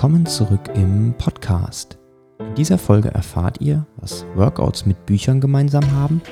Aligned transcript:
Willkommen 0.00 0.24
zurück 0.24 0.70
im 0.76 1.12
Podcast. 1.18 1.98
In 2.38 2.54
dieser 2.54 2.78
Folge 2.78 3.10
erfahrt 3.10 3.60
ihr, 3.60 3.86
was 3.96 4.24
Workouts 4.34 4.86
mit 4.86 5.04
Büchern 5.04 5.42
gemeinsam 5.42 5.92
haben 5.92 6.22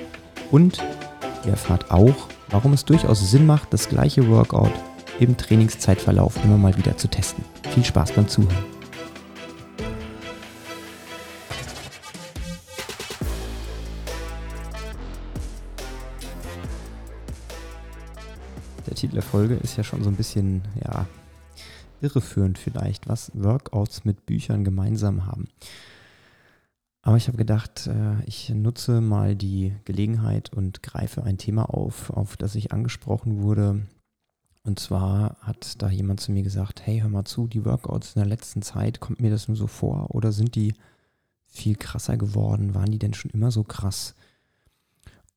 und 0.51 0.79
ihr 1.45 1.51
erfahrt 1.51 1.91
auch, 1.91 2.15
warum 2.49 2.73
es 2.73 2.87
durchaus 2.87 3.31
Sinn 3.31 3.45
macht, 3.45 3.71
das 3.75 3.91
gleiche 3.91 4.27
Workout 4.31 4.73
im 5.21 5.37
Trainingszeitverlauf 5.37 6.43
immer 6.45 6.57
mal 6.57 6.79
wieder 6.79 6.97
zu 6.97 7.09
testen. 7.09 7.45
Viel 7.69 7.85
Spaß 7.85 8.13
beim 8.13 8.27
Zuhören. 8.27 8.57
Der 18.87 18.95
Titel 18.95 19.17
der 19.17 19.23
Folge 19.23 19.57
ist 19.57 19.77
ja 19.77 19.85
schon 19.85 20.03
so 20.03 20.09
ein 20.09 20.17
bisschen, 20.17 20.63
ja, 20.83 21.05
irreführend 22.01 22.59
vielleicht, 22.59 23.09
was 23.09 23.31
Workouts 23.35 24.05
mit 24.05 24.27
Büchern 24.27 24.65
gemeinsam 24.65 25.27
haben. 25.27 25.49
Aber 27.03 27.17
ich 27.17 27.29
habe 27.29 27.39
gedacht, 27.39 27.87
äh, 27.87 28.23
ich 28.27 28.51
nutze 28.51 29.01
mal 29.01 29.35
die 29.37 29.73
Gelegenheit 29.85 30.53
und 30.53 30.83
greife 30.83 31.23
ein 31.23 31.39
Thema 31.39 31.71
auf, 31.73 32.11
auf 32.11 32.37
das 32.37 32.55
ich 32.55 32.73
angesprochen 32.73 33.43
wurde. 33.43 33.87
Und 34.63 34.79
zwar 34.79 35.39
hat 35.41 35.81
da 35.81 35.89
jemand 35.89 36.21
zu 36.21 36.33
mir 36.33 36.43
gesagt, 36.43 36.83
hey, 36.85 37.01
hör 37.01 37.09
mal 37.09 37.25
zu, 37.25 37.47
die 37.47 37.65
Workouts 37.65 38.15
in 38.15 38.21
der 38.21 38.29
letzten 38.29 38.61
Zeit, 38.61 39.01
kommt 39.01 39.21
mir 39.21 39.31
das 39.31 39.49
nur 39.49 39.57
so 39.57 39.67
vor 39.67 40.15
oder 40.15 40.33
sind 40.33 40.55
die 40.55 40.75
viel 41.47 41.77
krasser 41.77 42.17
geworden? 42.19 42.75
Waren 42.75 42.91
die 42.91 42.99
denn 42.99 43.15
schon 43.15 43.31
immer 43.31 43.51
so 43.51 43.65
krass? 43.65 44.15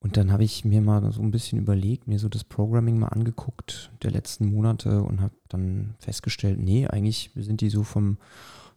Und 0.03 0.17
dann 0.17 0.31
habe 0.31 0.43
ich 0.43 0.65
mir 0.65 0.81
mal 0.81 1.11
so 1.11 1.21
ein 1.21 1.29
bisschen 1.29 1.59
überlegt, 1.59 2.07
mir 2.07 2.17
so 2.17 2.27
das 2.27 2.43
Programming 2.43 2.97
mal 2.97 3.09
angeguckt 3.09 3.91
der 4.01 4.09
letzten 4.09 4.51
Monate 4.51 5.03
und 5.03 5.21
habe 5.21 5.35
dann 5.47 5.93
festgestellt, 5.99 6.59
nee, 6.59 6.87
eigentlich 6.87 7.29
sind 7.35 7.61
die 7.61 7.69
so 7.69 7.83
vom, 7.83 8.17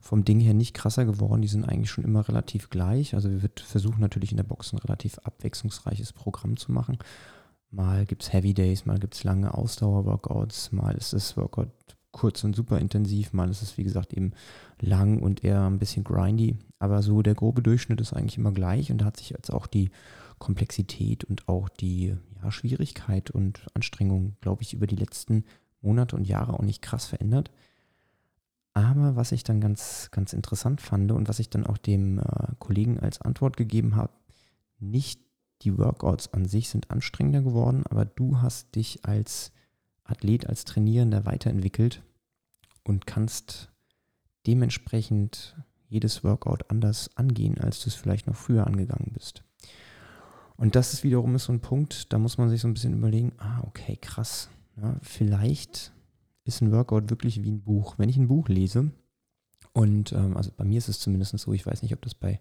vom 0.00 0.26
Ding 0.26 0.38
her 0.38 0.52
nicht 0.52 0.74
krasser 0.74 1.06
geworden. 1.06 1.40
Die 1.40 1.48
sind 1.48 1.64
eigentlich 1.64 1.90
schon 1.90 2.04
immer 2.04 2.28
relativ 2.28 2.68
gleich. 2.68 3.14
Also 3.14 3.30
wir 3.30 3.50
versuchen 3.56 4.00
natürlich 4.00 4.32
in 4.32 4.36
der 4.36 4.44
Box 4.44 4.74
ein 4.74 4.78
relativ 4.78 5.18
abwechslungsreiches 5.20 6.12
Programm 6.12 6.58
zu 6.58 6.72
machen. 6.72 6.98
Mal 7.70 8.04
gibt 8.04 8.22
es 8.22 8.32
Heavy 8.34 8.52
Days, 8.52 8.84
mal 8.84 8.98
gibt 8.98 9.14
es 9.14 9.24
lange 9.24 9.54
Ausdauer-Workouts, 9.54 10.72
mal 10.72 10.94
ist 10.94 11.14
das 11.14 11.38
Workout 11.38 11.70
kurz 12.14 12.44
und 12.44 12.56
super 12.56 12.78
intensiv, 12.78 13.32
mal 13.34 13.50
ist 13.50 13.60
es 13.60 13.76
wie 13.76 13.84
gesagt 13.84 14.14
eben 14.14 14.32
lang 14.80 15.20
und 15.20 15.44
eher 15.44 15.66
ein 15.66 15.78
bisschen 15.78 16.04
grindy. 16.04 16.56
Aber 16.78 17.02
so 17.02 17.20
der 17.20 17.34
grobe 17.34 17.60
Durchschnitt 17.60 18.00
ist 18.00 18.14
eigentlich 18.14 18.38
immer 18.38 18.52
gleich 18.52 18.90
und 18.90 18.98
da 18.98 19.06
hat 19.06 19.18
sich 19.18 19.30
jetzt 19.30 19.52
auch 19.52 19.66
die 19.66 19.90
Komplexität 20.38 21.24
und 21.24 21.48
auch 21.48 21.68
die 21.68 22.16
ja, 22.42 22.50
Schwierigkeit 22.50 23.30
und 23.30 23.66
Anstrengung, 23.74 24.36
glaube 24.40 24.62
ich, 24.62 24.72
über 24.72 24.86
die 24.86 24.96
letzten 24.96 25.44
Monate 25.82 26.16
und 26.16 26.26
Jahre 26.26 26.54
auch 26.54 26.62
nicht 26.62 26.82
krass 26.82 27.04
verändert. 27.04 27.50
Aber 28.72 29.16
was 29.16 29.32
ich 29.32 29.44
dann 29.44 29.60
ganz, 29.60 30.08
ganz 30.10 30.32
interessant 30.32 30.80
fand 30.80 31.12
und 31.12 31.28
was 31.28 31.38
ich 31.38 31.50
dann 31.50 31.66
auch 31.66 31.78
dem 31.78 32.18
äh, 32.18 32.22
Kollegen 32.58 32.98
als 33.00 33.20
Antwort 33.20 33.56
gegeben 33.56 33.96
habe, 33.96 34.12
nicht 34.78 35.20
die 35.62 35.76
Workouts 35.78 36.32
an 36.32 36.46
sich 36.46 36.68
sind 36.68 36.90
anstrengender 36.90 37.42
geworden, 37.42 37.84
aber 37.88 38.04
du 38.04 38.40
hast 38.40 38.74
dich 38.74 39.04
als 39.04 39.52
Athlet, 40.04 40.46
als 40.46 40.64
Trainierender 40.64 41.24
weiterentwickelt 41.24 42.02
und 42.82 43.06
kannst 43.06 43.72
dementsprechend 44.46 45.56
jedes 45.88 46.24
Workout 46.24 46.70
anders 46.70 47.10
angehen, 47.16 47.58
als 47.58 47.80
du 47.80 47.88
es 47.88 47.94
vielleicht 47.94 48.26
noch 48.26 48.36
früher 48.36 48.66
angegangen 48.66 49.12
bist. 49.12 49.44
Und 50.56 50.76
das 50.76 50.92
ist 50.92 51.04
wiederum 51.04 51.36
so 51.38 51.52
ein 51.52 51.60
Punkt, 51.60 52.12
da 52.12 52.18
muss 52.18 52.38
man 52.38 52.48
sich 52.48 52.60
so 52.60 52.68
ein 52.68 52.74
bisschen 52.74 52.94
überlegen, 52.94 53.32
ah, 53.38 53.60
okay, 53.66 53.96
krass. 53.96 54.48
Ja, 54.76 54.96
vielleicht 55.02 55.92
ist 56.44 56.60
ein 56.60 56.72
Workout 56.72 57.10
wirklich 57.10 57.42
wie 57.42 57.50
ein 57.50 57.62
Buch. 57.62 57.94
Wenn 57.98 58.08
ich 58.08 58.16
ein 58.16 58.28
Buch 58.28 58.48
lese, 58.48 58.90
und 59.72 60.12
ähm, 60.12 60.36
also 60.36 60.52
bei 60.56 60.64
mir 60.64 60.78
ist 60.78 60.88
es 60.88 61.00
zumindest 61.00 61.36
so, 61.38 61.52
ich 61.52 61.66
weiß 61.66 61.82
nicht, 61.82 61.92
ob 61.92 62.02
das 62.02 62.14
bei 62.14 62.40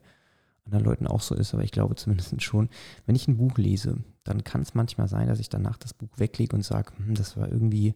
anderen 0.66 0.86
Leuten 0.86 1.08
auch 1.08 1.22
so 1.22 1.36
ist, 1.36 1.54
aber 1.54 1.64
ich 1.64 1.72
glaube 1.72 1.96
zumindest 1.96 2.42
schon, 2.42 2.70
wenn 3.06 3.16
ich 3.16 3.28
ein 3.28 3.38
Buch 3.38 3.58
lese, 3.58 3.98
dann 4.24 4.44
kann 4.44 4.62
es 4.62 4.74
manchmal 4.74 5.08
sein, 5.08 5.28
dass 5.28 5.40
ich 5.40 5.50
danach 5.50 5.78
das 5.78 5.94
Buch 5.94 6.18
weglege 6.18 6.56
und 6.56 6.64
sage, 6.64 6.94
hm, 6.98 7.16
das 7.16 7.36
war 7.38 7.50
irgendwie 7.50 7.96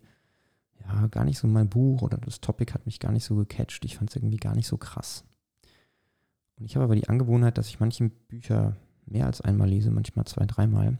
ja 0.81 1.07
gar 1.07 1.23
nicht 1.23 1.39
so 1.39 1.47
mein 1.47 1.69
Buch 1.69 2.01
oder 2.01 2.17
das 2.17 2.41
Topic 2.41 2.73
hat 2.73 2.85
mich 2.85 3.00
gar 3.00 3.11
nicht 3.11 3.23
so 3.23 3.35
gecatcht, 3.35 3.85
ich 3.85 3.97
fand 3.97 4.09
es 4.09 4.16
irgendwie 4.16 4.38
gar 4.38 4.55
nicht 4.55 4.67
so 4.67 4.78
krass. 4.78 5.23
Und 6.57 6.66
ich 6.66 6.75
habe 6.75 6.85
aber 6.85 6.95
die 6.95 7.07
Angewohnheit, 7.07 7.57
dass 7.57 7.67
ich 7.69 7.79
manche 7.79 8.09
Bücher 8.09 8.75
mehr 9.05 9.25
als 9.25 9.41
einmal 9.41 9.69
lese, 9.69 9.91
manchmal 9.91 10.25
zwei, 10.25 10.45
dreimal. 10.45 10.97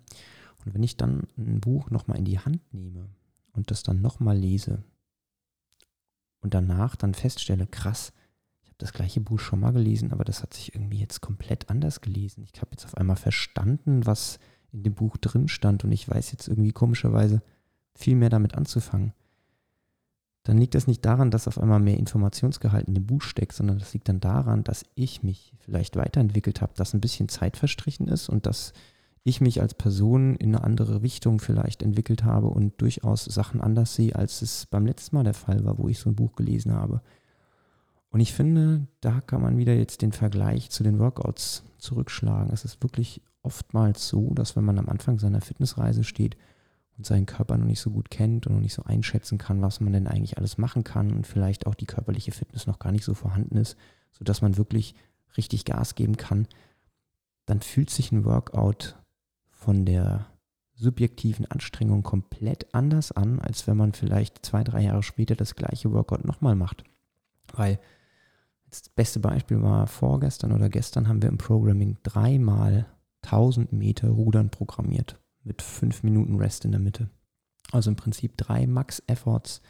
Und 0.64 0.74
wenn 0.74 0.84
ich 0.84 0.98
dann 0.98 1.28
ein 1.38 1.60
Buch 1.60 1.90
nochmal 1.90 2.18
in 2.18 2.26
die 2.26 2.40
Hand 2.40 2.62
nehme 2.74 3.10
und 3.54 3.72
das 3.72 3.84
dann 3.84 4.02
nochmal 4.02 4.38
lese 4.38 4.84
und 6.42 6.54
danach 6.54 6.96
dann 6.96 7.14
feststelle, 7.14 7.68
krass, 7.68 8.14
das 8.78 8.94
gleiche 8.94 9.22
Buch 9.22 9.40
schon 9.40 9.60
mal 9.60 9.72
gelesen, 9.72 10.12
aber 10.12 10.24
das 10.24 10.42
hat 10.44 10.54
sich 10.54 10.76
irgendwie 10.76 11.00
jetzt 11.00 11.22
komplett 11.22 11.70
anders 11.70 12.02
gelesen. 12.02 12.44
Ich 12.44 12.62
habe 12.62 12.72
jetzt 12.72 12.86
auf 12.86 12.96
einmal 12.96 13.16
verstanden, 13.16 14.06
was 14.06 14.40
in 14.72 14.84
dem 14.84 14.94
Buch 14.94 15.18
drin 15.18 15.48
stand 15.48 15.84
und 15.84 15.92
ich 15.92 16.08
weiß 16.08 16.32
jetzt 16.32 16.48
irgendwie 16.48 16.72
komischerweise 16.72 17.42
viel 17.96 18.16
mehr 18.16 18.30
damit 18.30 18.56
anzufangen 18.56 19.14
dann 20.48 20.58
liegt 20.58 20.76
das 20.76 20.88
nicht 20.88 21.04
daran, 21.04 21.30
dass 21.30 21.50
auf 21.50 21.60
einmal 21.60 21.82
mehr 21.82 21.98
Informationsgehalt 21.98 22.88
in 22.88 22.94
dem 22.94 23.06
Buch 23.06 23.22
steckt, 23.22 23.52
sondern 23.52 23.80
das 23.80 23.94
liegt 23.94 24.08
dann 24.08 24.22
daran, 24.22 24.64
dass 24.64 24.86
ich 24.96 25.22
mich 25.22 25.54
vielleicht 25.60 25.98
weiterentwickelt 25.98 26.62
habe, 26.62 26.72
dass 26.78 26.94
ein 26.94 27.02
bisschen 27.02 27.28
Zeit 27.28 27.58
verstrichen 27.58 28.08
ist 28.08 28.30
und 28.30 28.46
dass 28.46 28.72
ich 29.24 29.42
mich 29.42 29.60
als 29.60 29.74
Person 29.74 30.38
in 30.38 30.56
eine 30.56 30.64
andere 30.64 31.02
Richtung 31.02 31.40
vielleicht 31.42 31.84
entwickelt 31.84 32.24
habe 32.24 32.48
und 32.48 32.80
durchaus 32.82 33.26
Sachen 33.26 33.60
anders 33.60 33.96
sehe, 33.96 34.16
als 34.16 34.42
es 34.42 34.68
beim 34.68 34.86
letzten 34.86 35.18
Mal 35.18 35.26
der 35.26 35.34
Fall 35.34 35.66
war, 35.66 35.78
wo 35.80 35.90
ich 35.90 36.00
so 36.00 36.10
ein 36.10 36.16
Buch 36.16 36.38
gelesen 36.38 36.72
habe. 36.72 37.02
Und 38.10 38.20
ich 38.20 38.34
finde, 38.34 38.88
da 39.02 39.22
kann 39.22 39.42
man 39.42 39.58
wieder 39.58 39.76
jetzt 39.76 40.02
den 40.02 40.12
Vergleich 40.12 40.70
zu 40.70 40.84
den 40.84 41.00
Workouts 41.00 41.64
zurückschlagen. 41.78 42.54
Es 42.54 42.66
ist 42.66 42.82
wirklich 42.82 43.22
oftmals 43.44 44.08
so, 44.08 44.34
dass 44.34 44.56
wenn 44.56 44.64
man 44.64 44.80
am 44.80 44.90
Anfang 44.90 45.20
seiner 45.20 45.42
Fitnessreise 45.42 46.04
steht, 46.04 46.38
und 46.98 47.06
seinen 47.06 47.26
Körper 47.26 47.58
noch 47.58 47.66
nicht 47.66 47.80
so 47.80 47.92
gut 47.92 48.10
kennt 48.10 48.48
und 48.48 48.56
noch 48.56 48.62
nicht 48.62 48.74
so 48.74 48.84
einschätzen 48.84 49.38
kann, 49.38 49.62
was 49.62 49.80
man 49.80 49.94
denn 49.94 50.08
eigentlich 50.08 50.38
alles 50.38 50.58
machen 50.58 50.84
kann 50.84 51.12
und 51.12 51.28
vielleicht 51.28 51.68
auch 51.68 51.76
die 51.76 51.86
körperliche 51.86 52.32
Fitness 52.32 52.66
noch 52.66 52.80
gar 52.80 52.92
nicht 52.92 53.04
so 53.04 53.14
vorhanden 53.14 53.58
ist, 53.58 53.78
sodass 54.12 54.42
man 54.42 54.58
wirklich 54.58 54.96
richtig 55.38 55.66
Gas 55.66 55.96
geben 55.96 56.18
kann, 56.18 56.48
dann 57.46 57.62
fühlt 57.62 57.90
sich 57.90 58.12
ein 58.12 58.26
Workout 58.26 58.96
von 59.52 59.86
der 59.86 60.26
subjektiven 60.74 61.46
Anstrengung 61.46 62.04
komplett 62.04 62.74
anders 62.74 63.12
an, 63.12 63.40
als 63.40 63.68
wenn 63.68 63.78
man 63.78 63.94
vielleicht 63.94 64.46
zwei, 64.46 64.64
drei 64.64 64.84
Jahre 64.84 65.04
später 65.04 65.36
das 65.36 65.56
gleiche 65.56 65.92
Workout 65.92 66.26
nochmal 66.26 66.56
macht. 66.56 66.84
Weil 67.54 67.80
das 68.70 68.90
beste 68.90 69.20
Beispiel 69.20 69.62
war 69.62 69.88
vorgestern 69.88 70.52
oder 70.52 70.70
gestern 70.70 71.08
haben 71.08 71.22
wir 71.22 71.30
im 71.30 71.38
Programming 71.38 71.98
dreimal 72.04 72.86
1000 73.24 73.74
Meter 73.74 74.10
Rudern 74.10 74.50
programmiert 74.50 75.20
mit 75.44 75.62
fünf 75.62 76.04
Minuten 76.04 76.36
Rest 76.36 76.66
in 76.66 76.72
der 76.72 76.80
Mitte. 76.80 77.10
Also 77.72 77.90
im 77.90 77.96
Prinzip 77.96 78.38
drei 78.38 78.68
Max-Efforts 78.68 79.62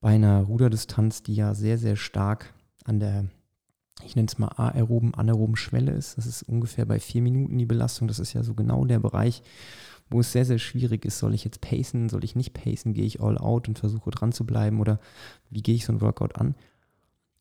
bei 0.00 0.10
einer 0.14 0.42
Ruderdistanz, 0.42 1.22
die 1.22 1.34
ja 1.34 1.54
sehr, 1.54 1.78
sehr 1.78 1.96
stark 1.96 2.54
an 2.84 3.00
der, 3.00 3.26
ich 4.04 4.16
nenne 4.16 4.28
es 4.28 4.38
mal 4.38 4.48
aeroben, 4.56 5.14
anaeroben 5.14 5.56
Schwelle 5.56 5.92
ist. 5.92 6.16
Das 6.16 6.26
ist 6.26 6.42
ungefähr 6.42 6.86
bei 6.86 6.98
vier 6.98 7.22
Minuten 7.22 7.58
die 7.58 7.66
Belastung. 7.66 8.08
Das 8.08 8.18
ist 8.18 8.32
ja 8.32 8.42
so 8.42 8.54
genau 8.54 8.84
der 8.84 8.98
Bereich, 8.98 9.42
wo 10.08 10.20
es 10.20 10.32
sehr, 10.32 10.44
sehr 10.44 10.58
schwierig 10.58 11.04
ist. 11.04 11.18
Soll 11.18 11.34
ich 11.34 11.44
jetzt 11.44 11.60
pacen, 11.60 12.08
soll 12.08 12.24
ich 12.24 12.36
nicht 12.36 12.54
pacen? 12.54 12.94
Gehe 12.94 13.04
ich 13.04 13.20
all 13.20 13.38
out 13.38 13.68
und 13.68 13.78
versuche 13.78 14.10
dran 14.10 14.32
zu 14.32 14.46
bleiben 14.46 14.80
oder 14.80 15.00
wie 15.50 15.62
gehe 15.62 15.74
ich 15.74 15.84
so 15.84 15.92
ein 15.92 16.00
Workout 16.00 16.36
an? 16.36 16.54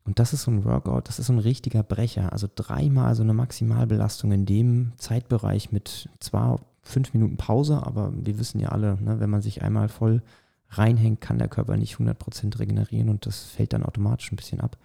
Und 0.05 0.19
das 0.19 0.33
ist 0.33 0.43
so 0.43 0.51
ein 0.51 0.65
Workout, 0.65 1.07
das 1.07 1.19
ist 1.19 1.27
so 1.27 1.33
ein 1.33 1.39
richtiger 1.39 1.83
Brecher. 1.83 2.31
Also 2.31 2.47
dreimal 2.53 3.15
so 3.15 3.23
eine 3.23 3.33
Maximalbelastung 3.33 4.31
in 4.31 4.45
dem 4.45 4.93
Zeitbereich 4.97 5.71
mit 5.71 6.09
zwar 6.19 6.61
fünf 6.81 7.13
Minuten 7.13 7.37
Pause, 7.37 7.83
aber 7.85 8.11
wir 8.15 8.39
wissen 8.39 8.59
ja 8.59 8.69
alle, 8.69 8.97
ne, 9.01 9.19
wenn 9.19 9.29
man 9.29 9.41
sich 9.41 9.61
einmal 9.61 9.89
voll 9.89 10.23
reinhängt, 10.69 11.21
kann 11.21 11.37
der 11.37 11.47
Körper 11.47 11.77
nicht 11.77 11.95
100% 11.95 12.59
regenerieren 12.59 13.09
und 13.09 13.25
das 13.25 13.43
fällt 13.43 13.73
dann 13.73 13.83
automatisch 13.83 14.31
ein 14.31 14.35
bisschen 14.35 14.61
ab. 14.61 14.77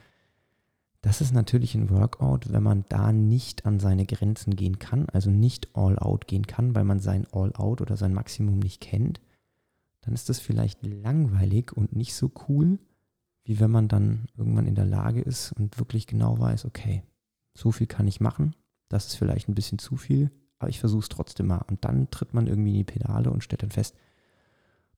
Das 1.03 1.21
ist 1.21 1.35
natürlich 1.35 1.75
ein 1.75 1.91
Workout, 1.91 2.51
wenn 2.51 2.63
man 2.63 2.87
da 2.89 3.13
nicht 3.13 3.67
an 3.67 3.79
seine 3.79 4.07
Grenzen 4.07 4.57
gehen 4.57 4.79
kann, 4.79 5.07
also 5.11 5.31
nicht 5.31 5.69
all 5.75 5.99
out 5.99 6.27
gehen 6.27 6.47
kann, 6.47 6.75
weil 6.75 6.85
man 6.85 6.99
sein 6.99 7.27
all 7.31 7.55
out 7.57 7.83
oder 7.83 7.99
sein 7.99 8.15
Maximum 8.15 8.59
nicht 8.59 8.81
kennt, 8.81 9.21
dann 10.01 10.15
ist 10.15 10.31
das 10.31 10.41
vielleicht 10.41 10.85
langweilig 10.85 11.73
und 11.73 11.95
nicht 11.95 12.15
so 12.15 12.31
cool, 12.49 12.79
wie 13.45 13.61
wenn 13.61 13.71
man 13.71 13.89
dann 13.89 14.27
irgendwann 14.37 14.67
in 14.67 14.75
der 14.75 14.87
Lage 14.87 15.21
ist 15.21 15.53
und 15.53 15.79
wirklich 15.79 16.07
genau 16.07 16.39
weiß, 16.39 16.65
okay, 16.65 17.03
so 17.57 17.71
viel 17.73 17.87
kann 17.87 18.09
ich 18.09 18.21
machen, 18.21 18.55
das 18.89 19.07
ist 19.07 19.17
vielleicht 19.17 19.49
ein 19.49 19.55
bisschen 19.55 19.79
zu 19.79 19.97
viel, 19.97 20.31
aber 20.59 20.71
ich 20.71 20.81
versuche 20.81 21.03
es 21.03 21.09
trotzdem 21.09 21.49
mal. 21.49 21.65
Und 21.69 21.85
dann 21.85 22.11
tritt 22.11 22.35
man 22.35 22.47
irgendwie 22.47 22.71
in 22.71 22.79
die 22.79 22.85
Pedale 22.85 23.31
und 23.31 23.45
stellt 23.45 23.63
dann 23.63 23.71
fest, 23.71 23.97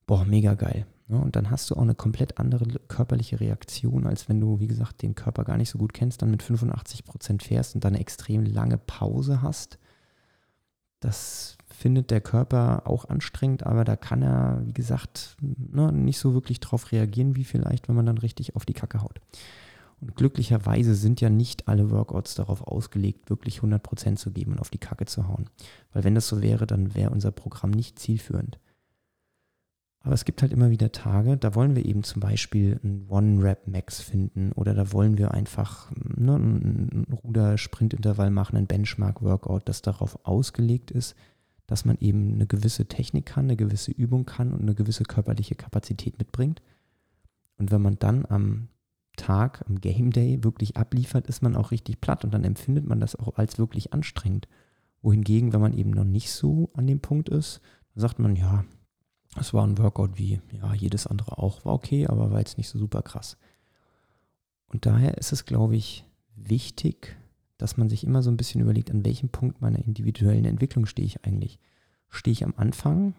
boah, 0.05 0.25
mega 0.25 0.53
geil. 0.55 0.87
Und 1.09 1.35
dann 1.35 1.49
hast 1.49 1.69
du 1.69 1.75
auch 1.75 1.81
eine 1.81 1.95
komplett 1.95 2.37
andere 2.37 2.65
körperliche 2.87 3.39
Reaktion, 3.39 4.05
als 4.05 4.27
wenn 4.27 4.39
du, 4.39 4.59
wie 4.59 4.67
gesagt, 4.67 5.01
den 5.01 5.15
Körper 5.15 5.45
gar 5.45 5.57
nicht 5.57 5.69
so 5.69 5.77
gut 5.77 5.93
kennst, 5.93 6.21
dann 6.21 6.31
mit 6.31 6.43
85 6.43 7.05
Prozent 7.05 7.43
fährst 7.43 7.75
und 7.75 7.83
dann 7.83 7.93
eine 7.93 8.01
extrem 8.01 8.45
lange 8.45 8.77
Pause 8.77 9.41
hast. 9.41 9.77
Das 10.99 11.57
findet 11.69 12.09
der 12.09 12.21
Körper 12.21 12.83
auch 12.85 13.05
anstrengend, 13.05 13.63
aber 13.63 13.83
da 13.83 13.95
kann 13.95 14.23
er, 14.23 14.61
wie 14.65 14.73
gesagt, 14.73 15.37
ne, 15.41 15.91
nicht 15.91 16.17
so 16.17 16.33
wirklich 16.33 16.59
drauf 16.59 16.91
reagieren, 16.91 17.35
wie 17.35 17.43
vielleicht, 17.43 17.87
wenn 17.87 17.95
man 17.95 18.05
dann 18.05 18.17
richtig 18.17 18.55
auf 18.55 18.65
die 18.65 18.73
Kacke 18.73 19.01
haut. 19.01 19.19
Und 19.99 20.15
glücklicherweise 20.15 20.95
sind 20.95 21.21
ja 21.21 21.29
nicht 21.29 21.67
alle 21.67 21.89
Workouts 21.89 22.35
darauf 22.35 22.61
ausgelegt, 22.61 23.29
wirklich 23.29 23.59
100% 23.59 24.15
zu 24.15 24.31
geben 24.31 24.53
und 24.53 24.59
auf 24.59 24.69
die 24.69 24.77
Kacke 24.77 25.05
zu 25.05 25.27
hauen. 25.27 25.49
Weil 25.93 26.03
wenn 26.03 26.15
das 26.15 26.27
so 26.27 26.41
wäre, 26.41 26.67
dann 26.67 26.93
wäre 26.95 27.11
unser 27.11 27.31
Programm 27.31 27.71
nicht 27.71 27.97
zielführend. 27.99 28.59
Aber 30.07 30.13
es 30.13 30.23
gibt 30.23 30.41
halt 30.41 30.53
immer 30.53 30.69
wieder 30.69 30.93
Tage, 30.93 31.35
da 31.35 31.53
wollen 31.53 31.75
wir 31.75 31.85
eben 31.85 32.01
zum 32.01 32.21
Beispiel 32.21 32.79
einen 32.81 33.07
One-Rap-Max 33.09 33.99
finden 33.99 34.53
oder 34.53 34.73
da 34.73 34.93
wollen 34.93 35.17
wir 35.17 35.33
einfach 35.33 35.91
ne, 36.15 36.35
einen 36.35 37.07
Ruder-Sprint-Intervall 37.25 38.31
machen, 38.31 38.55
einen 38.55 38.67
Benchmark-Workout, 38.67 39.67
das 39.67 39.81
darauf 39.81 40.25
ausgelegt 40.25 40.91
ist, 40.91 41.13
dass 41.65 41.83
man 41.83 41.97
eben 41.99 42.35
eine 42.35 42.47
gewisse 42.47 42.85
Technik 42.85 43.25
kann, 43.25 43.47
eine 43.47 43.57
gewisse 43.57 43.91
Übung 43.91 44.25
kann 44.25 44.53
und 44.53 44.61
eine 44.61 44.75
gewisse 44.75 45.03
körperliche 45.03 45.55
Kapazität 45.55 46.17
mitbringt. 46.19 46.61
Und 47.57 47.71
wenn 47.71 47.81
man 47.81 47.99
dann 47.99 48.25
am 48.29 48.69
Tag, 49.17 49.65
am 49.67 49.81
Game 49.81 50.11
Day 50.11 50.41
wirklich 50.41 50.77
abliefert, 50.77 51.27
ist 51.27 51.41
man 51.41 51.57
auch 51.57 51.71
richtig 51.71 51.99
platt 51.99 52.23
und 52.23 52.33
dann 52.33 52.45
empfindet 52.45 52.87
man 52.87 53.01
das 53.01 53.17
auch 53.17 53.37
als 53.37 53.57
wirklich 53.57 53.91
anstrengend. 53.91 54.47
Wohingegen, 55.01 55.51
wenn 55.51 55.59
man 55.59 55.77
eben 55.77 55.91
noch 55.91 56.05
nicht 56.05 56.31
so 56.31 56.69
an 56.75 56.87
dem 56.87 57.01
Punkt 57.01 57.27
ist, 57.27 57.59
dann 57.93 58.01
sagt 58.03 58.19
man, 58.19 58.37
ja, 58.37 58.63
es 59.35 59.53
war 59.53 59.65
ein 59.65 59.77
Workout 59.77 60.17
wie 60.17 60.41
ja, 60.51 60.73
jedes 60.73 61.07
andere 61.07 61.37
auch, 61.37 61.65
war 61.65 61.73
okay, 61.73 62.07
aber 62.07 62.31
war 62.31 62.39
jetzt 62.39 62.57
nicht 62.57 62.69
so 62.69 62.79
super 62.79 63.01
krass. 63.01 63.37
Und 64.67 64.85
daher 64.85 65.17
ist 65.17 65.31
es, 65.31 65.45
glaube 65.45 65.75
ich, 65.75 66.05
wichtig, 66.35 67.17
dass 67.57 67.77
man 67.77 67.89
sich 67.89 68.03
immer 68.03 68.21
so 68.21 68.29
ein 68.29 68.37
bisschen 68.37 68.61
überlegt, 68.61 68.91
an 68.91 69.05
welchem 69.05 69.29
Punkt 69.29 69.61
meiner 69.61 69.79
individuellen 69.79 70.45
Entwicklung 70.45 70.85
stehe 70.85 71.05
ich 71.05 71.25
eigentlich. 71.25 71.59
Stehe 72.09 72.31
ich 72.31 72.43
am 72.43 72.53
Anfang 72.57 73.15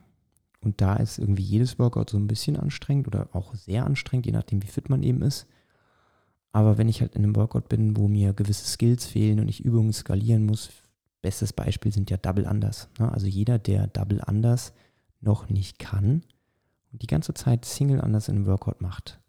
und 0.60 0.80
da 0.80 0.96
ist 0.96 1.18
irgendwie 1.18 1.42
jedes 1.42 1.78
Workout 1.78 2.10
so 2.10 2.16
ein 2.16 2.26
bisschen 2.26 2.56
anstrengend 2.56 3.06
oder 3.06 3.28
auch 3.32 3.54
sehr 3.54 3.84
anstrengend, 3.84 4.26
je 4.26 4.32
nachdem, 4.32 4.62
wie 4.62 4.68
fit 4.68 4.88
man 4.88 5.02
eben 5.02 5.22
ist. 5.22 5.46
Aber 6.52 6.78
wenn 6.78 6.88
ich 6.88 7.00
halt 7.00 7.14
in 7.14 7.24
einem 7.24 7.36
Workout 7.36 7.68
bin, 7.68 7.96
wo 7.96 8.08
mir 8.08 8.32
gewisse 8.32 8.66
Skills 8.66 9.06
fehlen 9.06 9.40
und 9.40 9.48
ich 9.48 9.64
Übungen 9.64 9.92
skalieren 9.92 10.46
muss, 10.46 10.70
bestes 11.20 11.52
Beispiel 11.52 11.92
sind 11.92 12.10
ja 12.10 12.16
Double 12.16 12.46
Unders. 12.46 12.88
Ne? 12.98 13.10
Also 13.12 13.26
jeder, 13.26 13.58
der 13.58 13.86
Double 13.88 14.22
Unders 14.26 14.72
noch 15.20 15.48
nicht 15.48 15.78
kann 15.78 16.22
und 16.92 17.02
die 17.02 17.06
ganze 17.06 17.34
Zeit 17.34 17.64
Single 17.64 18.00
Unders 18.00 18.28
in 18.28 18.36
einem 18.36 18.46
Workout 18.46 18.80
macht, 18.80 19.20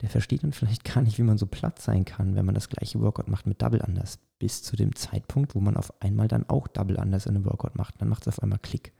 der 0.00 0.10
versteht 0.10 0.42
dann 0.42 0.52
vielleicht 0.52 0.84
gar 0.84 1.02
nicht, 1.02 1.18
wie 1.18 1.22
man 1.22 1.38
so 1.38 1.46
platt 1.46 1.80
sein 1.80 2.04
kann, 2.04 2.34
wenn 2.34 2.44
man 2.44 2.54
das 2.54 2.68
gleiche 2.68 3.00
Workout 3.00 3.28
macht 3.28 3.46
mit 3.46 3.62
Double 3.62 3.80
Unders. 3.80 4.18
Bis 4.38 4.62
zu 4.62 4.76
dem 4.76 4.94
Zeitpunkt, 4.94 5.54
wo 5.54 5.60
man 5.60 5.76
auf 5.76 6.02
einmal 6.02 6.28
dann 6.28 6.48
auch 6.48 6.68
Double 6.68 6.96
Unders 6.96 7.26
in 7.26 7.36
einem 7.36 7.44
Workout 7.46 7.76
macht. 7.76 8.00
Dann 8.00 8.08
macht 8.08 8.26
es 8.26 8.36
auf 8.36 8.42
einmal 8.42 8.58
Klick. 8.58 8.92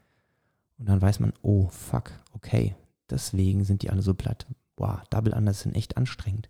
Und 0.78 0.88
dann 0.88 1.02
weiß 1.02 1.20
man, 1.20 1.32
oh 1.42 1.68
fuck, 1.68 2.12
okay, 2.32 2.74
deswegen 3.10 3.64
sind 3.64 3.82
die 3.82 3.90
alle 3.90 4.02
so 4.02 4.14
platt. 4.14 4.46
Boah, 4.76 5.04
Double 5.10 5.34
Unders 5.34 5.60
sind 5.60 5.76
echt 5.76 5.96
anstrengend. 5.96 6.48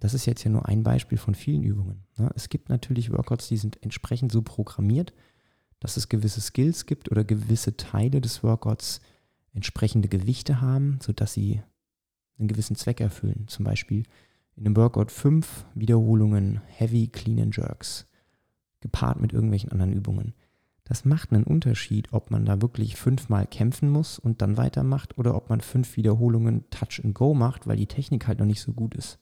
Das 0.00 0.14
ist 0.14 0.26
jetzt 0.26 0.44
ja 0.44 0.50
nur 0.50 0.66
ein 0.66 0.82
Beispiel 0.82 1.18
von 1.18 1.34
vielen 1.34 1.62
Übungen. 1.62 2.04
Ne? 2.16 2.30
Es 2.34 2.48
gibt 2.48 2.68
natürlich 2.68 3.12
Workouts, 3.12 3.48
die 3.48 3.56
sind 3.56 3.82
entsprechend 3.82 4.32
so 4.32 4.42
programmiert, 4.42 5.12
dass 5.80 5.96
es 5.96 6.08
gewisse 6.08 6.40
Skills 6.40 6.86
gibt 6.86 7.10
oder 7.10 7.24
gewisse 7.24 7.76
Teile 7.76 8.20
des 8.20 8.42
Workouts 8.42 9.00
entsprechende 9.52 10.08
Gewichte 10.08 10.60
haben, 10.60 10.98
sodass 11.02 11.32
sie 11.32 11.62
einen 12.38 12.48
gewissen 12.48 12.76
Zweck 12.76 13.00
erfüllen. 13.00 13.46
Zum 13.48 13.64
Beispiel 13.64 14.04
in 14.56 14.66
einem 14.66 14.76
Workout 14.76 15.12
fünf 15.12 15.64
Wiederholungen 15.74 16.60
Heavy 16.66 17.08
Clean 17.08 17.40
and 17.40 17.56
Jerks, 17.56 18.06
gepaart 18.80 19.20
mit 19.20 19.32
irgendwelchen 19.32 19.70
anderen 19.70 19.92
Übungen. 19.92 20.34
Das 20.84 21.04
macht 21.04 21.32
einen 21.32 21.44
Unterschied, 21.44 22.12
ob 22.12 22.30
man 22.30 22.46
da 22.46 22.62
wirklich 22.62 22.96
fünfmal 22.96 23.46
kämpfen 23.46 23.90
muss 23.90 24.18
und 24.18 24.40
dann 24.40 24.56
weitermacht 24.56 25.18
oder 25.18 25.34
ob 25.34 25.50
man 25.50 25.60
fünf 25.60 25.96
Wiederholungen 25.96 26.68
Touch 26.70 27.00
and 27.04 27.14
Go 27.14 27.34
macht, 27.34 27.66
weil 27.66 27.76
die 27.76 27.86
Technik 27.86 28.26
halt 28.26 28.38
noch 28.38 28.46
nicht 28.46 28.62
so 28.62 28.72
gut 28.72 28.94
ist. 28.94 29.18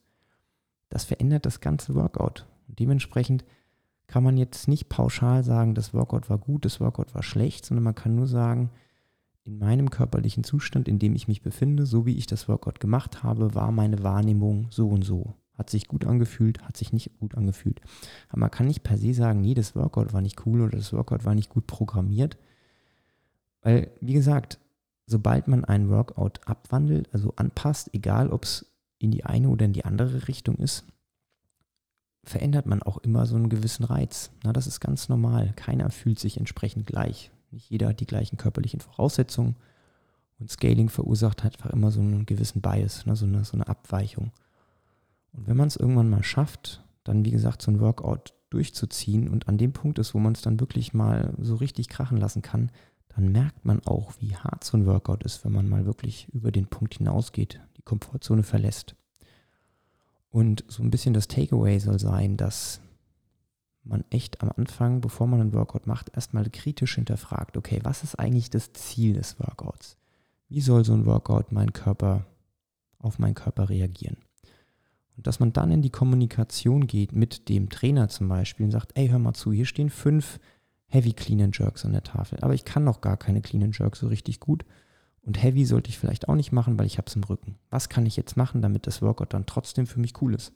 Das 0.89 1.05
verändert 1.05 1.45
das 1.45 1.61
ganze 1.61 1.95
Workout. 1.95 2.47
Dementsprechend 2.69 3.45
kann 4.07 4.23
man 4.23 4.37
jetzt 4.37 4.69
nicht 4.69 4.89
pauschal 4.89 5.43
sagen, 5.43 5.75
das 5.75 5.93
Workout 5.93 6.31
war 6.31 6.39
gut, 6.39 6.65
das 6.65 6.81
Workout 6.81 7.15
war 7.15 7.23
schlecht, 7.23 7.67
sondern 7.67 7.85
man 7.85 7.95
kann 7.95 8.15
nur 8.15 8.27
sagen, 8.27 8.71
in 9.47 9.59
meinem 9.59 9.91
körperlichen 9.91 10.45
Zustand, 10.45 10.89
in 10.89 10.99
dem 10.99 11.15
ich 11.15 11.29
mich 11.29 11.43
befinde, 11.43 11.87
so 11.87 12.05
wie 12.05 12.17
ich 12.17 12.27
das 12.27 12.49
Workout 12.49 12.81
gemacht 12.81 13.23
habe, 13.23 13.55
war 13.55 13.71
meine 13.71 14.03
Wahrnehmung 14.03 14.67
so 14.71 14.89
und 14.89 15.03
so. 15.03 15.35
Hat 15.55 15.71
sich 15.71 15.89
gut 15.89 16.05
angefühlt, 16.05 16.63
hat 16.63 16.77
sich 16.77 16.93
nicht 16.93 17.19
gut 17.19 17.37
angefühlt. 17.37 17.81
Aber 18.29 18.41
man 18.41 18.51
kann 18.51 18.67
nicht 18.67 18.83
per 18.83 18.99
se 18.99 19.15
sagen, 19.15 19.41
nee, 19.41 19.55
das 19.55 19.75
Workout 19.75 20.13
war 20.13 20.21
nicht 20.21 20.45
cool 20.47 20.61
oder 20.61 20.77
das 20.77 20.93
Workout 20.93 21.25
war 21.25 21.35
nicht 21.35 21.49
gut 21.49 21.67
programmiert. 21.67 22.37
Weil, 23.63 23.91
wie 24.01 24.13
gesagt, 24.13 24.59
sobald 25.07 25.49
man 25.49 25.65
ein 25.65 25.89
Workout 25.89 26.41
abwandelt, 26.47 27.09
also 27.13 27.33
anpasst, 27.37 27.91
egal 27.95 28.31
ob 28.31 28.45
es 28.45 28.67
in 28.99 29.11
die 29.11 29.25
eine 29.25 29.49
oder 29.49 29.65
in 29.65 29.73
die 29.73 29.85
andere 29.85 30.29
Richtung 30.29 30.57
ist, 30.57 30.85
verändert 32.29 32.67
man 32.67 32.83
auch 32.83 32.99
immer 32.99 33.27
so 33.27 33.37
einen 33.37 33.49
gewissen 33.49 33.85
Reiz. 33.85 34.31
Na, 34.43 34.53
das 34.53 34.67
ist 34.67 34.81
ganz 34.81 35.09
normal. 35.09 35.53
Keiner 35.57 35.91
fühlt 35.91 36.19
sich 36.19 36.39
entsprechend 36.39 36.87
gleich. 36.87 37.31
Nicht 37.51 37.71
jeder 37.71 37.89
hat 37.89 38.01
die 38.01 38.07
gleichen 38.07 38.37
körperlichen 38.37 38.81
Voraussetzungen. 38.81 39.57
Und 40.39 40.51
Scaling 40.51 40.89
verursacht 40.89 41.45
halt 41.45 41.55
einfach 41.55 41.71
immer 41.71 41.91
so 41.91 42.01
einen 42.01 42.27
gewissen 42.27 42.61
Bias, 42.61 43.07
ne, 43.07 43.17
so, 43.17 43.25
eine, 43.25 43.45
so 43.45 43.55
eine 43.55 43.69
Abweichung. 43.69 44.33
Und 45.33 45.47
wenn 45.47 45.57
man 45.57 45.69
es 45.69 45.77
irgendwann 45.77 46.11
mal 46.11 46.23
schafft, 46.23 46.85
dann 47.05 47.25
wie 47.25 47.31
gesagt 47.31 47.63
so 47.63 47.71
ein 47.71 47.81
Workout 47.81 48.35
durchzuziehen 48.51 49.29
und 49.29 49.49
an 49.49 49.59
dem 49.59 49.73
Punkt 49.73 49.99
ist, 49.99 50.15
wo 50.15 50.19
man 50.19 50.33
es 50.33 50.43
dann 50.43 50.61
wirklich 50.61 50.93
mal 50.93 51.33
so 51.39 51.55
richtig 51.57 51.89
krachen 51.89 52.19
lassen 52.19 52.43
kann, 52.43 52.71
dann 53.09 53.33
merkt 53.33 53.65
man 53.65 53.81
auch, 53.87 54.13
wie 54.19 54.37
hart 54.37 54.65
so 54.65 54.77
ein 54.77 54.87
Workout 54.87 55.25
ist, 55.25 55.45
wenn 55.45 55.53
man 55.53 55.69
mal 55.69 55.87
wirklich 55.87 56.29
über 56.33 56.53
den 56.53 56.67
Punkt 56.67 56.95
hinausgeht, 56.99 57.61
die 57.79 57.83
Komfortzone 57.83 58.43
verlässt. 58.43 58.95
Und 60.37 60.65
so 60.69 60.83
ein 60.83 60.91
bisschen 60.91 61.15
das 61.15 61.29
Takeaway 61.29 61.79
soll 61.79 61.99
sein, 61.99 62.37
dass 62.37 62.83
man 63.85 64.05
echt 64.11 64.43
am 64.43 64.53
Anfang, 64.55 65.01
bevor 65.01 65.27
man 65.27 65.41
einen 65.41 65.55
Workout 65.55 65.87
macht, 65.87 66.11
erstmal 66.15 66.45
kritisch 66.51 66.97
hinterfragt, 66.97 67.57
okay, 67.57 67.81
was 67.85 68.03
ist 68.03 68.17
eigentlich 68.17 68.51
das 68.51 68.75
Ziel 68.75 69.15
des 69.15 69.41
Workouts? 69.41 69.97
Wie 70.51 70.61
soll 70.61 70.85
so 70.85 70.93
ein 70.93 71.07
Workout 71.07 71.53
mein 71.53 71.73
Körper 71.73 72.27
auf 72.99 73.19
meinen 73.19 73.35
Körper 73.35 73.71
reagieren? 73.71 74.19
Und 75.17 75.27
dass 75.27 75.41
man 75.41 75.55
dann 75.55 75.71
in 75.71 75.81
die 75.81 75.89
Kommunikation 75.89 76.87
geht 76.87 77.13
mit 77.13 77.49
dem 77.49 77.71
Trainer 77.71 78.11
zum 78.11 78.29
Beispiel 78.29 78.67
und 78.67 78.73
sagt, 78.73 78.91
ey, 78.95 79.09
hör 79.09 79.19
mal 79.19 79.33
zu, 79.33 79.53
hier 79.53 79.65
stehen 79.65 79.89
fünf 79.89 80.39
Heavy 80.89 81.15
Clean 81.15 81.41
and 81.41 81.57
Jerks 81.57 81.87
an 81.87 81.93
der 81.93 82.03
Tafel, 82.03 82.41
aber 82.43 82.53
ich 82.53 82.67
kann 82.67 82.85
noch 82.85 83.01
gar 83.01 83.17
keine 83.17 83.41
Clean 83.41 83.65
and 83.65 83.79
Jerks 83.79 84.01
so 84.01 84.09
richtig 84.09 84.41
gut. 84.41 84.67
Und 85.27 85.43
Heavy 85.43 85.67
sollte 85.67 85.91
ich 85.91 85.99
vielleicht 85.99 86.29
auch 86.29 86.35
nicht 86.37 86.53
machen, 86.53 86.79
weil 86.79 86.87
ich 86.87 86.97
habe 86.97 87.09
es 87.09 87.17
im 87.17 87.25
Rücken. 87.25 87.57
Was 87.69 87.91
kann 87.91 88.07
ich 88.07 88.17
jetzt 88.17 88.37
machen, 88.37 88.63
damit 88.63 88.87
das 88.87 89.03
Workout 89.03 89.35
dann 89.35 89.45
trotzdem 89.45 89.87
für 89.87 90.01
mich 90.01 90.23
cool 90.23 90.35
ist? 90.35 90.55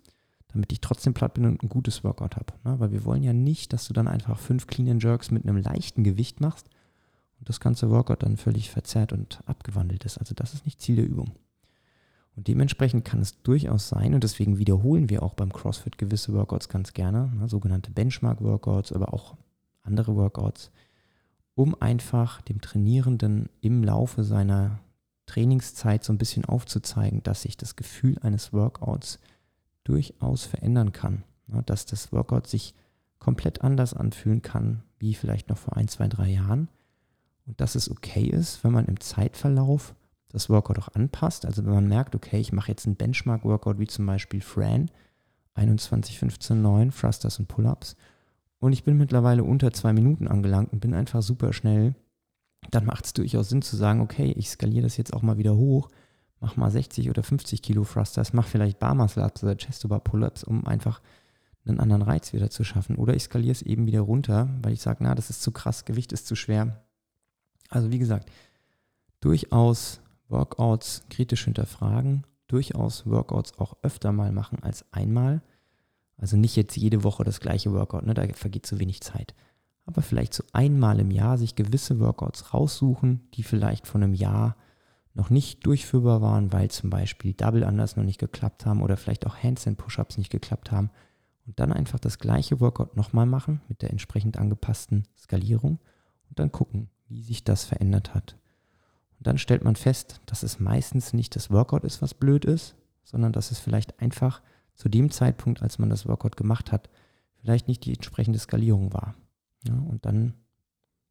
damit 0.52 0.72
ich 0.72 0.80
trotzdem 0.80 1.14
platt 1.14 1.34
bin 1.34 1.46
und 1.46 1.62
ein 1.62 1.68
gutes 1.68 2.04
Workout 2.04 2.36
habe. 2.36 2.52
Ne? 2.64 2.78
Weil 2.78 2.92
wir 2.92 3.04
wollen 3.04 3.22
ja 3.22 3.32
nicht, 3.32 3.72
dass 3.72 3.86
du 3.86 3.92
dann 3.92 4.08
einfach 4.08 4.38
fünf 4.38 4.66
Clean 4.66 4.88
and 4.88 5.02
Jerks 5.02 5.30
mit 5.30 5.44
einem 5.44 5.56
leichten 5.56 6.04
Gewicht 6.04 6.40
machst 6.40 6.68
und 7.38 7.48
das 7.48 7.60
ganze 7.60 7.90
Workout 7.90 8.22
dann 8.22 8.36
völlig 8.36 8.70
verzerrt 8.70 9.12
und 9.12 9.40
abgewandelt 9.46 10.04
ist. 10.04 10.18
Also 10.18 10.34
das 10.34 10.54
ist 10.54 10.64
nicht 10.64 10.80
Ziel 10.80 10.96
der 10.96 11.06
Übung. 11.06 11.32
Und 12.36 12.48
dementsprechend 12.48 13.04
kann 13.04 13.20
es 13.20 13.42
durchaus 13.42 13.88
sein, 13.88 14.14
und 14.14 14.22
deswegen 14.22 14.58
wiederholen 14.58 15.10
wir 15.10 15.22
auch 15.22 15.34
beim 15.34 15.52
CrossFit 15.52 15.98
gewisse 15.98 16.32
Workouts 16.32 16.68
ganz 16.68 16.92
gerne, 16.92 17.30
ne? 17.34 17.48
sogenannte 17.48 17.90
Benchmark-Workouts, 17.90 18.92
aber 18.92 19.12
auch 19.12 19.36
andere 19.82 20.14
Workouts, 20.14 20.70
um 21.54 21.80
einfach 21.80 22.40
dem 22.42 22.60
Trainierenden 22.60 23.48
im 23.60 23.82
Laufe 23.84 24.24
seiner 24.24 24.80
Trainingszeit 25.26 26.02
so 26.02 26.12
ein 26.12 26.18
bisschen 26.18 26.44
aufzuzeigen, 26.44 27.22
dass 27.22 27.42
sich 27.42 27.56
das 27.56 27.76
Gefühl 27.76 28.18
eines 28.20 28.52
Workouts 28.52 29.20
durchaus 29.84 30.44
verändern 30.44 30.92
kann. 30.92 31.24
Dass 31.66 31.86
das 31.86 32.12
Workout 32.12 32.46
sich 32.46 32.74
komplett 33.18 33.62
anders 33.62 33.94
anfühlen 33.94 34.42
kann, 34.42 34.82
wie 34.98 35.14
vielleicht 35.14 35.48
noch 35.48 35.58
vor 35.58 35.76
ein, 35.76 35.88
zwei, 35.88 36.08
drei 36.08 36.28
Jahren. 36.28 36.68
Und 37.46 37.60
dass 37.60 37.74
es 37.74 37.90
okay 37.90 38.24
ist, 38.24 38.64
wenn 38.64 38.72
man 38.72 38.86
im 38.86 39.00
Zeitverlauf 39.00 39.94
das 40.28 40.48
Workout 40.48 40.78
auch 40.78 40.88
anpasst. 40.94 41.44
Also 41.44 41.64
wenn 41.64 41.74
man 41.74 41.88
merkt, 41.88 42.14
okay, 42.14 42.38
ich 42.38 42.52
mache 42.52 42.70
jetzt 42.70 42.86
ein 42.86 42.96
Benchmark-Workout 42.96 43.78
wie 43.78 43.86
zum 43.86 44.06
Beispiel 44.06 44.40
Fran, 44.40 44.90
21, 45.54 46.18
15, 46.18 46.62
9, 46.62 46.90
Thrusters 46.92 47.38
und 47.38 47.48
Pull-Ups. 47.48 47.96
Und 48.60 48.72
ich 48.72 48.84
bin 48.84 48.96
mittlerweile 48.96 49.42
unter 49.42 49.72
zwei 49.72 49.92
Minuten 49.92 50.28
angelangt 50.28 50.72
und 50.72 50.80
bin 50.80 50.94
einfach 50.94 51.22
super 51.22 51.52
schnell. 51.52 51.94
Dann 52.70 52.84
macht 52.84 53.06
es 53.06 53.12
durchaus 53.14 53.48
Sinn 53.48 53.62
zu 53.62 53.74
sagen, 53.76 54.00
okay, 54.00 54.32
ich 54.36 54.50
skaliere 54.50 54.82
das 54.82 54.96
jetzt 54.96 55.12
auch 55.12 55.22
mal 55.22 55.38
wieder 55.38 55.56
hoch 55.56 55.90
mach 56.40 56.56
mal 56.56 56.70
60 56.70 57.10
oder 57.10 57.22
50 57.22 57.62
Kilo 57.62 57.84
Thrusters, 57.84 58.32
mach 58.32 58.46
vielleicht 58.46 58.78
Bar 58.78 58.94
Muscle 58.94 59.24
Ups 59.24 59.44
oder 59.44 59.56
Chest 59.56 59.84
Over 59.84 60.00
Pull-Ups, 60.00 60.42
um 60.42 60.66
einfach 60.66 61.00
einen 61.66 61.78
anderen 61.78 62.02
Reiz 62.02 62.32
wieder 62.32 62.50
zu 62.50 62.64
schaffen. 62.64 62.96
Oder 62.96 63.14
ich 63.14 63.24
skaliere 63.24 63.52
es 63.52 63.62
eben 63.62 63.86
wieder 63.86 64.00
runter, 64.00 64.48
weil 64.62 64.72
ich 64.72 64.80
sage, 64.80 65.04
na, 65.04 65.14
das 65.14 65.30
ist 65.30 65.42
zu 65.42 65.52
krass, 65.52 65.84
Gewicht 65.84 66.12
ist 66.12 66.26
zu 66.26 66.34
schwer. 66.34 66.82
Also 67.68 67.92
wie 67.92 67.98
gesagt, 67.98 68.30
durchaus 69.20 70.00
Workouts 70.28 71.02
kritisch 71.10 71.44
hinterfragen, 71.44 72.24
durchaus 72.48 73.06
Workouts 73.06 73.58
auch 73.58 73.76
öfter 73.82 74.10
mal 74.10 74.32
machen 74.32 74.62
als 74.62 74.90
einmal. 74.92 75.42
Also 76.20 76.36
nicht 76.36 76.54
jetzt 76.54 76.76
jede 76.76 77.02
Woche 77.02 77.24
das 77.24 77.40
gleiche 77.40 77.72
Workout, 77.72 78.04
ne, 78.04 78.14
da 78.14 78.26
vergeht 78.34 78.66
zu 78.66 78.78
wenig 78.78 79.00
Zeit. 79.00 79.34
Aber 79.86 80.02
vielleicht 80.02 80.34
so 80.34 80.44
einmal 80.52 81.00
im 81.00 81.10
Jahr 81.10 81.38
sich 81.38 81.56
gewisse 81.56 81.98
Workouts 81.98 82.52
raussuchen, 82.52 83.28
die 83.34 83.42
vielleicht 83.42 83.86
von 83.86 84.02
einem 84.02 84.14
Jahr 84.14 84.56
noch 85.14 85.30
nicht 85.30 85.66
durchführbar 85.66 86.20
waren, 86.20 86.52
weil 86.52 86.70
zum 86.70 86.90
Beispiel 86.90 87.32
Double 87.32 87.64
Unders 87.64 87.96
noch 87.96 88.04
nicht 88.04 88.20
geklappt 88.20 88.66
haben 88.66 88.82
oder 88.82 88.96
vielleicht 88.96 89.26
auch 89.26 89.36
Handstand 89.36 89.78
Push-Ups 89.78 90.18
nicht 90.18 90.30
geklappt 90.30 90.70
haben. 90.70 90.90
Und 91.46 91.58
dann 91.58 91.72
einfach 91.72 91.98
das 91.98 92.18
gleiche 92.18 92.60
Workout 92.60 92.96
nochmal 92.96 93.26
machen 93.26 93.60
mit 93.68 93.82
der 93.82 93.90
entsprechend 93.90 94.38
angepassten 94.38 95.08
Skalierung 95.18 95.80
und 96.28 96.38
dann 96.38 96.52
gucken, 96.52 96.90
wie 97.08 97.22
sich 97.22 97.42
das 97.42 97.64
verändert 97.64 98.14
hat. 98.14 98.36
Und 99.18 99.26
dann 99.26 99.38
stellt 99.38 99.64
man 99.64 99.74
fest, 99.74 100.20
dass 100.26 100.42
es 100.42 100.60
meistens 100.60 101.12
nicht 101.12 101.34
das 101.34 101.50
Workout 101.50 101.84
ist, 101.84 102.02
was 102.02 102.14
blöd 102.14 102.44
ist, 102.44 102.76
sondern 103.02 103.32
dass 103.32 103.50
es 103.50 103.58
vielleicht 103.58 104.00
einfach 104.00 104.42
zu 104.80 104.88
dem 104.88 105.10
Zeitpunkt, 105.10 105.60
als 105.60 105.78
man 105.78 105.90
das 105.90 106.08
Workout 106.08 106.38
gemacht 106.38 106.72
hat, 106.72 106.88
vielleicht 107.34 107.68
nicht 107.68 107.84
die 107.84 107.92
entsprechende 107.92 108.38
Skalierung 108.38 108.94
war. 108.94 109.14
Ja, 109.68 109.74
und 109.74 110.06
dann 110.06 110.32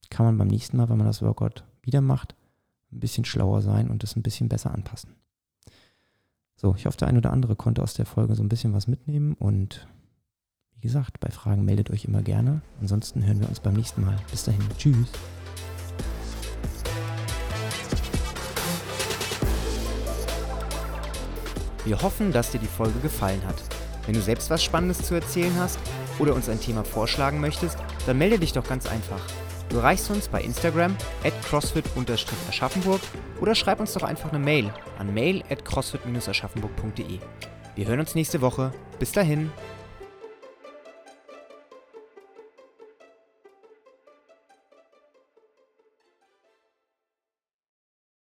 kann 0.10 0.26
man 0.26 0.40
beim 0.40 0.48
nächsten 0.48 0.76
Mal, 0.76 0.90
wenn 0.90 0.98
man 0.98 1.06
das 1.06 1.22
Workout 1.22 1.64
wieder 1.84 2.02
macht, 2.02 2.34
ein 2.92 3.00
bisschen 3.00 3.26
schlauer 3.26 3.62
sein 3.62 3.92
und 3.92 4.04
es 4.04 4.16
ein 4.16 4.24
bisschen 4.24 4.50
besser 4.50 4.74
anpassen. 4.74 5.12
So, 6.56 6.74
ich 6.76 6.88
hoffe, 6.88 6.98
der 6.98 7.10
ein 7.10 7.18
oder 7.18 7.32
andere 7.32 7.56
konnte 7.56 7.84
aus 7.84 7.94
der 7.94 8.08
Folge 8.08 8.34
so 8.34 8.42
ein 8.42 8.50
bisschen 8.50 8.74
was 8.74 8.88
mitnehmen 8.88 9.36
und 9.36 9.88
wie 10.74 10.82
gesagt, 10.82 11.20
bei 11.20 11.30
Fragen 11.30 11.64
meldet 11.64 11.92
euch 11.92 12.06
immer 12.06 12.24
gerne. 12.24 12.62
Ansonsten 12.82 13.24
hören 13.24 13.40
wir 13.40 13.50
uns 13.50 13.60
beim 13.60 13.76
nächsten 13.76 14.04
Mal. 14.04 14.18
Bis 14.32 14.46
dahin, 14.46 14.64
tschüss. 14.80 15.12
Wir 21.90 22.04
hoffen, 22.04 22.32
dass 22.32 22.52
dir 22.52 22.60
die 22.60 22.68
Folge 22.68 23.00
gefallen 23.00 23.42
hat. 23.48 23.56
Wenn 24.06 24.14
du 24.14 24.22
selbst 24.22 24.52
was 24.52 24.64
Spannendes 24.64 25.02
zu 25.02 25.16
erzählen 25.16 25.56
hast 25.58 25.80
oder 26.20 26.36
uns 26.36 26.48
ein 26.48 26.62
Thema 26.62 26.84
vorschlagen 26.84 27.40
möchtest, 27.40 27.80
dann 28.06 28.20
melde 28.20 28.38
dich 28.38 28.54
doch 28.54 28.68
ganz 28.68 28.86
einfach. 28.86 29.20
Du 29.70 29.78
erreichst 29.78 30.12
uns 30.12 30.28
bei 30.28 30.40
Instagram 30.40 30.96
at 31.24 31.34
crossfit-aschaffenburg 31.50 33.02
oder 33.42 33.56
schreib 33.56 33.80
uns 33.80 33.94
doch 33.94 34.04
einfach 34.04 34.30
eine 34.30 34.38
Mail 34.38 34.72
an 35.00 35.12
mail 35.16 35.44
at 35.50 35.66
crossfit-aschaffenburg.de. 35.66 37.18
Wir 37.76 37.88
hören 37.88 38.02
uns 38.02 38.14
nächste 38.14 38.42
Woche. 38.42 38.72
Bis 39.00 39.12
dahin. 39.12 39.52